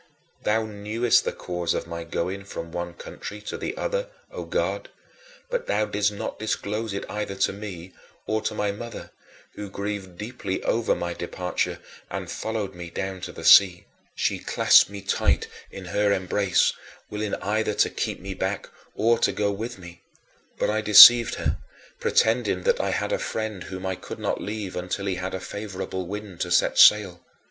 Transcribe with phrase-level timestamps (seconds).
[0.45, 4.89] Thou knewest the cause of my going from one country to the other, O God,
[5.51, 7.93] but thou didst not disclose it either to me
[8.25, 9.11] or to my mother,
[9.53, 11.77] who grieved deeply over my departure
[12.09, 13.85] and followed me down to the sea.
[14.15, 16.73] She clasped me tight in her embrace,
[17.11, 20.01] willing either to keep me back or to go with me,
[20.57, 21.59] but I deceived her,
[21.99, 25.39] pretending that I had a friend whom I could not leave until he had a
[25.39, 27.23] favorable wind to set sail.